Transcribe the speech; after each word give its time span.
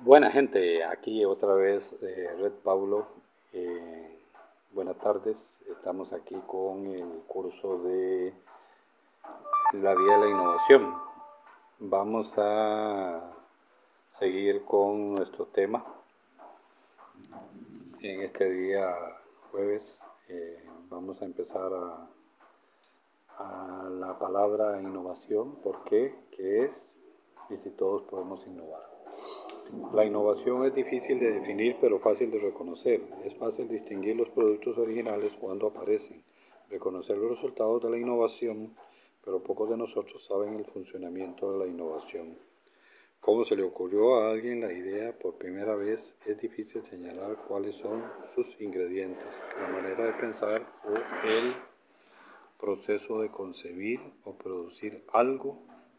Buena 0.00 0.30
gente, 0.30 0.84
aquí 0.84 1.24
otra 1.24 1.54
vez 1.54 1.98
eh, 2.02 2.32
Red 2.38 2.52
Paulo. 2.62 3.08
Eh, 3.52 4.20
buenas 4.70 4.96
tardes, 4.98 5.36
estamos 5.68 6.12
aquí 6.12 6.36
con 6.46 6.86
el 6.86 7.24
curso 7.26 7.82
de 7.82 8.32
la 9.72 9.96
vía 9.96 10.18
de 10.18 10.24
la 10.24 10.30
innovación. 10.30 10.94
Vamos 11.80 12.32
a 12.36 13.22
seguir 14.20 14.64
con 14.64 15.16
nuestro 15.16 15.46
tema. 15.46 15.84
En 18.00 18.22
este 18.22 18.48
día 18.48 18.94
jueves 19.50 20.00
eh, 20.28 20.64
vamos 20.90 21.20
a 21.20 21.24
empezar 21.24 21.72
a 23.36 23.88
la 23.90 24.16
palabra 24.16 24.80
innovación, 24.80 25.56
¿por 25.56 25.82
qué? 25.82 26.14
¿Qué 26.30 26.66
es? 26.66 26.96
Y 27.50 27.56
si 27.56 27.70
todos 27.70 28.02
podemos 28.02 28.46
innovar. 28.46 28.97
La 29.92 30.04
innovación 30.04 30.64
es 30.64 30.74
difícil 30.74 31.18
de 31.18 31.32
definir 31.32 31.76
pero 31.80 31.98
fácil 31.98 32.30
de 32.30 32.38
reconocer. 32.38 33.02
Es 33.24 33.34
fácil 33.36 33.68
distinguir 33.68 34.16
los 34.16 34.28
productos 34.30 34.78
originales 34.78 35.32
cuando 35.40 35.66
aparecen, 35.66 36.22
reconocer 36.70 37.18
los 37.18 37.32
resultados 37.32 37.82
de 37.82 37.90
la 37.90 37.98
innovación, 37.98 38.74
pero 39.24 39.42
pocos 39.42 39.68
de 39.68 39.76
nosotros 39.76 40.24
saben 40.26 40.54
el 40.54 40.64
funcionamiento 40.66 41.52
de 41.52 41.58
la 41.58 41.66
innovación. 41.66 42.38
Cómo 43.20 43.44
se 43.44 43.56
le 43.56 43.62
ocurrió 43.62 44.16
a 44.16 44.30
alguien 44.30 44.60
la 44.60 44.72
idea 44.72 45.12
por 45.18 45.34
primera 45.34 45.74
vez, 45.74 46.14
es 46.24 46.38
difícil 46.38 46.82
señalar 46.84 47.36
cuáles 47.48 47.74
son 47.76 48.04
sus 48.34 48.46
ingredientes, 48.60 49.26
la 49.60 49.68
manera 49.68 50.06
de 50.06 50.12
pensar 50.12 50.62
o 50.84 51.26
el 51.26 51.52
proceso 52.58 53.20
de 53.20 53.30
concebir 53.30 54.00
o 54.24 54.32
producir 54.32 55.04
algo 55.12 55.58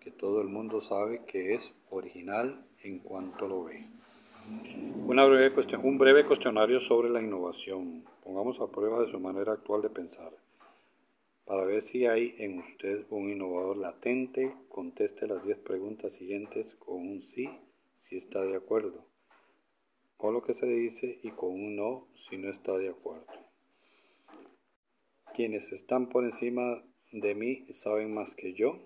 que 0.09 0.17
todo 0.17 0.41
el 0.41 0.47
mundo 0.47 0.81
sabe 0.81 1.21
que 1.27 1.53
es 1.53 1.61
original 1.91 2.65
en 2.81 2.99
cuanto 2.99 3.47
lo 3.47 3.65
ve. 3.65 3.85
Un 5.83 5.97
breve 5.99 6.25
cuestionario 6.25 6.79
sobre 6.79 7.09
la 7.09 7.21
innovación. 7.21 8.03
Pongamos 8.23 8.59
a 8.59 8.71
prueba 8.71 9.01
de 9.01 9.11
su 9.11 9.19
manera 9.19 9.53
actual 9.53 9.83
de 9.83 9.89
pensar. 9.89 10.31
Para 11.45 11.63
ver 11.63 11.83
si 11.83 12.07
hay 12.07 12.35
en 12.39 12.59
usted 12.59 13.05
un 13.11 13.29
innovador 13.29 13.77
latente, 13.77 14.51
conteste 14.69 15.27
las 15.27 15.43
10 15.43 15.59
preguntas 15.59 16.13
siguientes 16.13 16.73
con 16.75 16.95
un 16.97 17.21
sí 17.21 17.47
si 17.97 18.17
está 18.17 18.41
de 18.41 18.55
acuerdo, 18.55 19.05
con 20.17 20.33
lo 20.33 20.41
que 20.41 20.53
se 20.55 20.65
dice 20.65 21.19
y 21.21 21.31
con 21.31 21.51
un 21.51 21.75
no 21.75 22.07
si 22.27 22.37
no 22.37 22.49
está 22.49 22.75
de 22.77 22.89
acuerdo. 22.89 23.27
Quienes 25.35 25.71
están 25.71 26.09
por 26.09 26.23
encima 26.23 26.83
de 27.11 27.35
mí 27.35 27.67
saben 27.73 28.13
más 28.13 28.35
que 28.35 28.53
yo. 28.53 28.79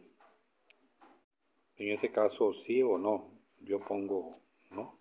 En 1.84 1.92
ese 1.92 2.12
caso, 2.12 2.54
sí 2.54 2.82
o 2.82 2.98
no 2.98 3.34
yo 3.60 3.80
pongo 3.80 4.38
no. 4.72 4.96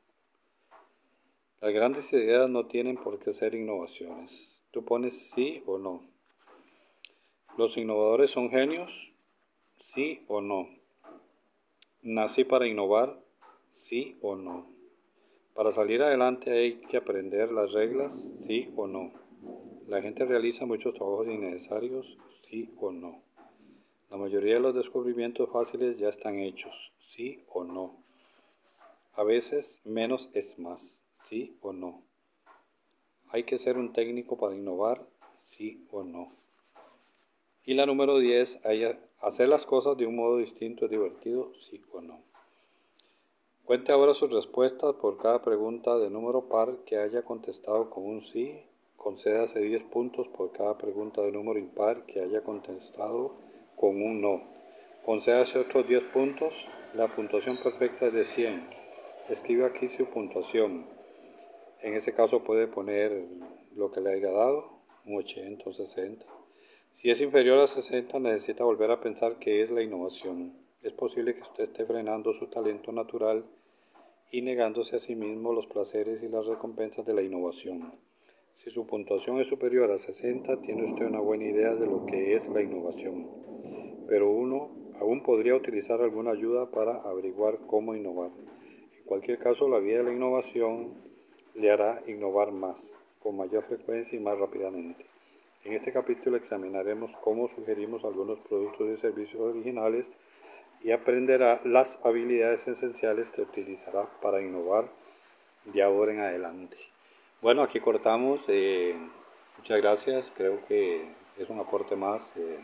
Las 1.61 1.72
grandes 1.72 2.12
ideas 2.12 2.50
no 2.50 2.66
tienen 2.66 2.97
por 2.97 3.20
qué 3.20 3.33
ser 3.33 3.55
innovaciones. 3.55 4.61
Tú 4.72 4.84
pones 4.84 5.30
sí 5.30 5.62
o 5.66 5.78
no. 5.78 6.03
Los 7.56 7.77
innovadores 7.77 8.33
son 8.33 8.50
genios, 8.50 9.12
sí 9.78 10.25
o 10.27 10.41
no. 10.41 10.69
Nací 12.03 12.44
para 12.44 12.66
innovar, 12.66 13.16
sí 13.75 14.19
o 14.20 14.34
no. 14.34 14.66
Para 15.55 15.70
salir 15.70 16.03
adelante 16.03 16.50
hay 16.50 16.80
que 16.88 16.97
aprender 16.97 17.53
las 17.53 17.72
reglas, 17.72 18.12
sí 18.47 18.72
o 18.75 18.88
no. 18.88 19.12
La 19.86 20.03
gente 20.03 20.25
realiza 20.25 20.66
muchos 20.66 20.94
trabajos 20.94 21.28
innecesarios, 21.28 22.19
sí 22.48 22.75
o 22.80 22.91
no. 22.91 23.22
La 24.12 24.18
mayoría 24.18 24.56
de 24.56 24.60
los 24.60 24.74
descubrimientos 24.74 25.48
fáciles 25.48 25.96
ya 25.96 26.10
están 26.10 26.38
hechos, 26.38 26.92
sí 26.98 27.42
o 27.48 27.64
no. 27.64 27.96
A 29.14 29.22
veces 29.22 29.80
menos 29.86 30.28
es 30.34 30.58
más, 30.58 31.02
sí 31.22 31.56
o 31.62 31.72
no. 31.72 32.02
Hay 33.30 33.44
que 33.44 33.58
ser 33.58 33.78
un 33.78 33.94
técnico 33.94 34.36
para 34.36 34.54
innovar, 34.54 35.02
sí 35.44 35.86
o 35.91 36.02
no. 36.02 36.30
Y 37.64 37.72
la 37.72 37.87
número 37.87 38.19
10, 38.19 38.60
hacer 39.22 39.48
las 39.48 39.64
cosas 39.64 39.97
de 39.97 40.04
un 40.04 40.16
modo 40.16 40.37
distinto 40.37 40.84
es 40.84 40.91
divertido, 40.91 41.50
sí 41.70 41.81
o 41.91 42.03
no. 42.03 42.20
Cuente 43.64 43.92
ahora 43.92 44.12
sus 44.12 44.31
respuestas 44.31 44.94
por 44.97 45.16
cada 45.16 45.41
pregunta 45.41 45.97
de 45.97 46.10
número 46.10 46.50
par 46.50 46.76
que 46.84 46.98
haya 46.98 47.22
contestado 47.22 47.88
con 47.88 48.04
un 48.04 48.26
sí. 48.26 48.60
Concédase 48.98 49.58
10 49.60 49.84
puntos 49.84 50.28
por 50.28 50.53
cada 50.53 50.76
pregunta 50.76 51.22
de 51.22 51.32
número 51.32 51.58
impar 51.58 52.04
que 52.04 52.20
haya 52.20 52.42
contestado 52.42 53.51
con 53.82 54.00
un 54.00 54.22
no. 54.22 54.34
Concédase 55.04 55.59
otros 55.59 55.88
10 55.88 56.04
puntos. 56.15 56.54
La 56.94 57.09
puntuación 57.09 57.59
perfecta 57.62 58.06
es 58.06 58.12
de 58.12 58.25
100 58.25 58.82
escribe 59.28 59.65
aquí 59.65 59.88
su 59.88 60.06
puntuación. 60.06 60.87
En 61.81 61.94
ese 61.94 62.15
caso 62.15 62.44
puede 62.44 62.66
poner 62.66 63.25
lo 63.75 63.91
que 63.91 64.00
le 64.00 64.12
haya 64.12 64.31
dado, 64.31 64.70
un 65.06 65.16
80 65.16 65.69
o 65.69 65.72
60. 65.72 66.25
Si 66.97 67.10
es 67.10 67.20
inferior 67.20 67.59
a 67.60 67.66
60 67.66 68.19
necesita 68.20 68.65
volver 68.65 68.91
a 68.91 69.00
pensar 69.00 69.38
qué 69.38 69.62
es 69.62 69.70
la 69.70 69.82
innovación. 69.82 70.53
Es 70.82 70.93
posible 70.93 71.34
que 71.34 71.43
usted 71.43 71.64
esté 71.64 71.87
frenando 71.87 72.32
su 72.34 72.47
talento 72.49 72.93
natural 72.93 73.44
y 74.31 74.43
negándose 74.43 74.97
a 74.97 75.00
sí 75.00 75.14
mismo 75.14 75.53
los 75.53 75.66
placeres 75.66 76.22
y 76.22 76.28
las 76.28 76.47
recompensas 76.47 77.04
de 77.06 77.14
la 77.14 77.22
innovación. 77.22 77.93
Si 78.54 78.70
su 78.70 78.87
puntuación 78.87 79.41
es 79.41 79.49
superior 79.49 79.91
a 79.91 79.99
60, 79.99 80.60
tiene 80.60 80.84
usted 80.93 81.06
una 81.06 81.20
buena 81.20 81.44
idea 81.44 81.75
de 81.75 81.87
lo 81.87 82.06
que 82.06 82.37
es 82.37 82.47
la 82.49 82.62
innovación. 82.62 83.28
Pero 84.08 84.30
uno 84.30 84.70
aún 85.00 85.22
podría 85.22 85.54
utilizar 85.54 86.00
alguna 86.00 86.32
ayuda 86.32 86.70
para 86.70 86.96
averiguar 87.02 87.58
cómo 87.66 87.94
innovar. 87.94 88.30
En 88.98 89.04
cualquier 89.04 89.38
caso, 89.38 89.68
la 89.68 89.78
vía 89.78 89.98
de 89.98 90.04
la 90.04 90.12
innovación 90.12 90.94
le 91.54 91.70
hará 91.70 92.02
innovar 92.06 92.52
más, 92.52 92.80
con 93.22 93.36
mayor 93.36 93.64
frecuencia 93.64 94.18
y 94.18 94.22
más 94.22 94.38
rápidamente. 94.38 95.04
En 95.64 95.74
este 95.74 95.92
capítulo 95.92 96.36
examinaremos 96.36 97.12
cómo 97.22 97.48
sugerimos 97.54 98.04
algunos 98.04 98.38
productos 98.40 98.98
y 98.98 99.00
servicios 99.00 99.40
originales 99.40 100.06
y 100.82 100.90
aprenderá 100.90 101.60
las 101.64 101.98
habilidades 102.02 102.66
esenciales 102.66 103.30
que 103.30 103.42
utilizará 103.42 104.08
para 104.20 104.42
innovar 104.42 104.88
de 105.64 105.82
ahora 105.82 106.12
en 106.12 106.20
adelante. 106.20 106.76
Bueno, 107.40 107.62
aquí 107.62 107.78
cortamos. 107.78 108.40
Eh, 108.48 108.96
muchas 109.58 109.80
gracias. 109.80 110.32
Creo 110.36 110.64
que 110.66 111.06
es 111.38 111.48
un 111.48 111.60
aporte 111.60 111.94
más 111.94 112.36
eh, 112.36 112.58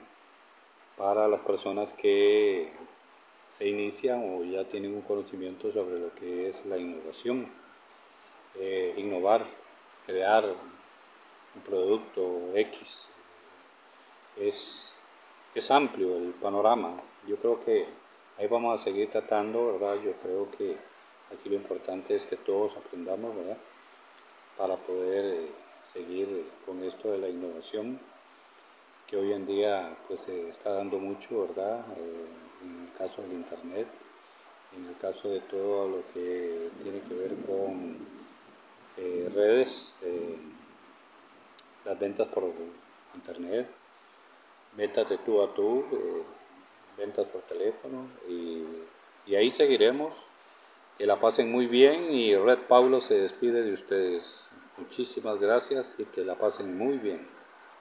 para 0.99 1.29
las 1.29 1.41
personas 1.41 1.95
que 1.95 2.73
se 3.57 3.69
inician 3.69 4.35
o 4.35 4.45
ya 4.45 4.65
tienen 4.65 4.95
un 4.95 5.03
conocimiento 5.03 5.73
sobre 5.73 6.01
lo 6.01 6.15
que 6.15 6.49
es 6.49 6.67
la 6.67 6.77
innovación. 6.77 7.49
Eh, 8.57 8.95
innovar, 8.97 9.47
crear 10.05 10.45
un 10.45 11.63
producto 11.63 12.51
X. 12.55 13.05
Es, 14.37 14.93
es 15.55 15.71
amplio 15.71 16.17
el 16.17 16.33
panorama. 16.33 17.01
Yo 17.27 17.37
creo 17.37 17.65
que 17.65 17.87
ahí 18.37 18.49
vamos 18.49 18.81
a 18.81 18.85
seguir 18.85 19.11
tratando, 19.11 19.79
¿verdad? 19.79 20.03
Yo 20.03 20.13
creo 20.15 20.51
que 20.51 20.77
aquí 21.33 21.49
lo 21.49 21.57
importante 21.57 22.17
es 22.17 22.27
que 22.27 22.37
todos 22.37 22.77
aprendamos, 22.77 23.37
¿verdad? 23.37 23.59
Para 24.57 24.77
poder 24.77 25.25
eh, 25.25 25.49
seguir 25.93 26.51
con 26.67 26.83
esto 26.83 27.13
de 27.13 27.19
la 27.19 27.29
innovación, 27.29 28.01
que 29.09 29.17
hoy 29.17 29.33
en 29.33 29.47
día 29.47 29.97
pues 30.07 30.21
se 30.21 30.51
está 30.51 30.75
dando 30.75 30.99
mucho, 30.99 31.49
¿verdad? 31.49 31.85
Eh, 31.97 32.27
en 32.63 32.87
el 32.87 32.93
caso 32.99 33.23
del 33.23 33.33
Internet, 33.33 33.89
en 34.77 34.87
el 34.87 34.97
caso 34.99 35.31
de 35.31 35.41
todo 35.41 35.89
lo 35.89 36.03
que 36.13 36.71
tiene 36.83 37.01
que 37.01 37.15
ver 37.15 37.35
con 37.47 37.97
eh, 38.99 39.31
redes, 39.35 39.97
eh, 40.03 40.37
las 41.87 41.99
ventas 41.99 42.29
por 42.29 42.45
Internet, 43.15 43.67
ventas 44.77 45.09
de 45.09 45.19
tú 45.19 45.43
a 45.43 45.55
tú, 45.55 45.85
ventas 46.99 47.27
por 47.29 47.43
teléfono 47.43 48.09
y, 48.29 49.35
ahí 49.35 49.51
seguiremos. 49.51 50.15
Que 50.99 51.07
la 51.07 51.21
pasen 51.21 51.53
muy 51.53 51.69
bien 51.69 52.13
y 52.13 52.35
Red 52.35 52.67
Paulo 52.67 53.01
se 53.03 53.15
despide 53.15 53.63
de 53.63 53.73
ustedes. 53.73 54.25
Muchísimas 54.79 55.39
gracias 55.39 55.95
y 55.97 56.05
que 56.07 56.25
la 56.25 56.35
pasen 56.35 56.77
muy 56.77 56.99
bien. 56.99 57.38